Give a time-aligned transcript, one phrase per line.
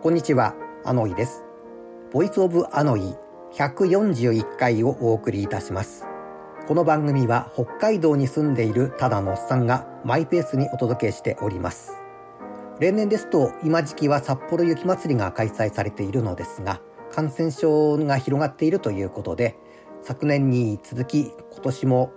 [0.00, 0.54] こんにちは、
[0.84, 1.42] アノイです。
[2.12, 3.16] ボイスオブアノイ
[3.52, 6.06] 141回をお送りいたします。
[6.68, 11.94] この番組は北海道に住んでいるただのおっさんがマイペースにお届けしております。
[12.78, 16.80] 例年ですと今時期は札幌雪まつりが開催されているのですが、
[17.10, 19.56] 感染症が広がっているということで、
[20.02, 22.12] 昨年に続き今年も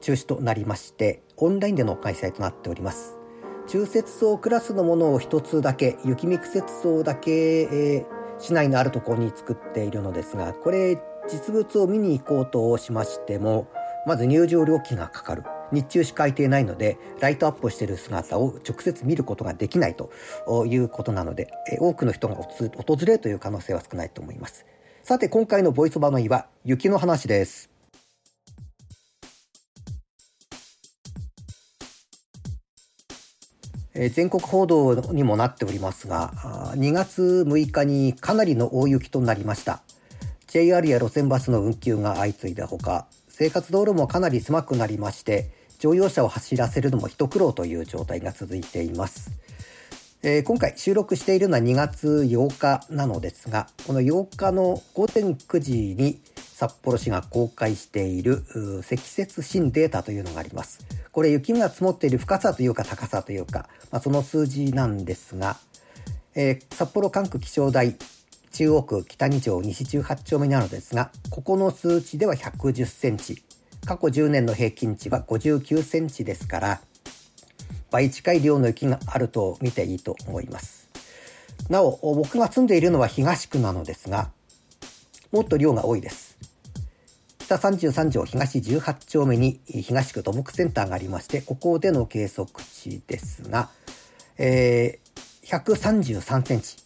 [0.00, 3.18] 中止となりまして、オンラインでの開催となっております。
[3.66, 8.06] 中雪層クラスのものを一つだけ、雪見雪層だけ、えー、
[8.38, 10.98] 市内のあるところに作っているのですが、これ
[11.28, 13.66] 実物を見に行こうとしましても、
[14.06, 15.42] まず入場料金がかかる。
[15.72, 20.10] 日中しか空いていないので、ライトアップしている姿を直接見ることができないと
[20.66, 21.48] いうことなので、
[21.80, 24.64] 多くの人が訪れるという可能性は少ないと思います。
[25.02, 27.75] さて、今回のボイスバのイは雪の話です。
[33.98, 36.32] え全国報道にもなっておりますが、
[36.76, 39.80] 2月6日にかなりの大雪となりました。
[40.48, 49.30] JR や路線バスの運休が相次いだほか、生活道路もかなり狭くなりまして、乗用車を走らせるのも一苦労という状態が続いています。
[50.22, 56.20] えー、今回収録しているのは2月8日なのですが、この8日の午前9時に
[56.56, 58.42] 札幌市が公開している
[58.82, 60.86] 積雪新データというのがあります。
[61.12, 65.58] これ雪が積もっている深さというか高さというか、まあ、その数字なんですが、
[66.34, 67.96] えー、札幌管区気象台
[68.52, 73.42] 中央区北2条西18丁目にあるのですが、ここの数値では110センチ。
[73.84, 76.80] 過去10年の平均値は59センチですから、
[77.90, 80.88] 倍近い量の雪があると見ていいと思います。
[81.68, 84.30] なお、僕が住んでいるのは東区なのですが、
[85.32, 86.25] もっと量が多いです。
[87.46, 93.68] 北33条東18丁目に東区土木センターがありまして、ここでの計測値ですが、
[94.36, 96.76] えー、133センチ、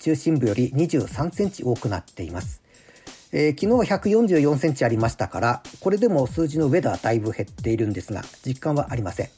[0.00, 2.62] 中心部より23センチ多くなっています。
[3.30, 9.28] えー、昨日は144センチありましたから、これでも数字の上ではだいぶ減っているんですが、実感はありません。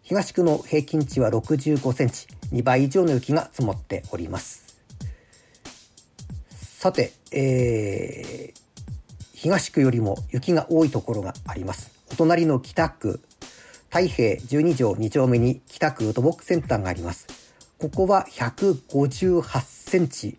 [0.00, 4.64] 東区の平均値は65センチ、2倍以上の雪が積もっております。
[6.78, 8.63] さて、えー、
[9.34, 11.92] 東区よりも雪が多いところがあります。
[12.12, 13.20] お隣の北区、
[13.90, 17.26] 太平12条2丁目に北区土木センターがあります。
[17.78, 20.38] ここは158センチ、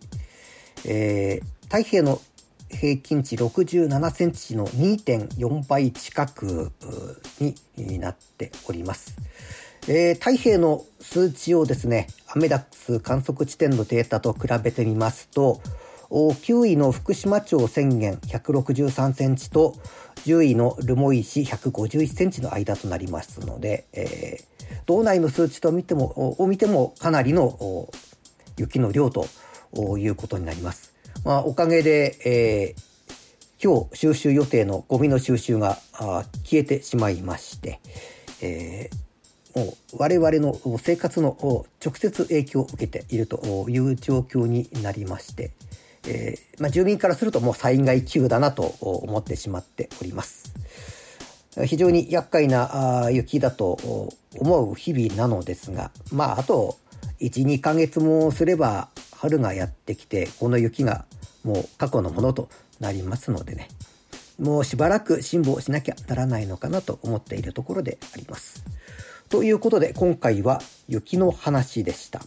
[0.86, 2.22] えー、太平の
[2.70, 6.72] 平均値67センチの2.4倍近く
[7.78, 9.16] になっております。
[9.88, 15.62] えー、太平の数値をですね、アメダックス観測地点のデータと比べてみますと、
[16.10, 19.76] 9位の福島町宣言163センチと
[20.26, 27.90] 10位の留萌市151センチの間となりますので、えー、道内の数値と見ても、を見てもかなりの
[28.58, 29.28] 雪の量と
[29.98, 30.94] いうことになります。
[31.24, 37.80] まあ、おかげで、えー、今日収集予定のゴミの収集が消えてしまいまして、
[38.42, 41.38] えー、もう我々の生活の
[41.84, 45.52] 直接影響を受けているという状況になりまして、
[46.08, 50.54] えー、まあ、住民からするともう災害級だなと思ってしまっております。
[51.66, 56.78] 非常に厄介な雪だと思う日々なのですが、まあ、あと
[57.22, 61.06] 1、2ヶ月もすれば春がやってきて、この雪が
[61.44, 62.50] もう過去のものと
[62.80, 63.70] なりますのでね、
[64.38, 68.66] もうしばらく辛抱しなきゃならないのかなと思っているところであります。
[69.30, 72.22] ということで今回は雪の話でした。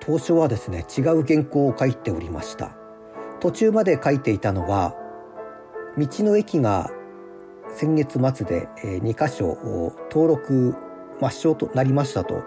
[0.00, 2.76] 当初はですね違う原稿を書いておりました
[3.40, 4.94] 途中まで書いていたのは
[5.96, 6.90] 道の駅が
[7.74, 10.74] 先月末で2箇所登録
[11.20, 12.42] 抹消となりましたと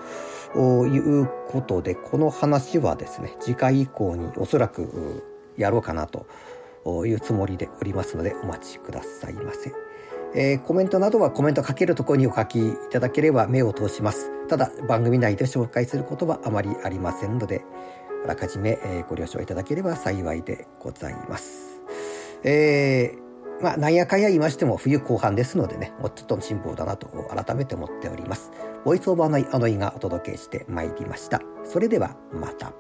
[0.56, 5.24] いうことでこの話はですね次回以降におそらく
[5.58, 6.26] やろうかなと
[7.06, 9.72] いうつもりでおりますのでお待ちくださいませ。
[10.36, 14.32] えー、コメントなどはコメント書けるところにお書きいただければ目を通します。
[14.54, 17.66] ただ、番組内で紹介することはあまりありませんので、
[18.24, 21.82] あらかじめ、え、ご了承いただければ幸いでございます。
[22.44, 28.52] えー、まあ、なんやかんや言いましても冬後半ですのでね、もうちょっと辛抱だなと改めて思っております。
[28.86, 31.42] ボイスオーバーのあのイがお届けしてまいりました。
[31.64, 32.74] それではまた。